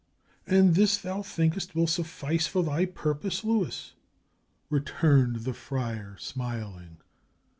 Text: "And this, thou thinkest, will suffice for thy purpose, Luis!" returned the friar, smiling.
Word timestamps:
"And 0.47 0.73
this, 0.73 0.97
thou 0.97 1.21
thinkest, 1.21 1.75
will 1.75 1.85
suffice 1.85 2.47
for 2.47 2.63
thy 2.63 2.85
purpose, 2.87 3.43
Luis!" 3.43 3.93
returned 4.67 5.41
the 5.41 5.53
friar, 5.53 6.15
smiling. 6.17 6.97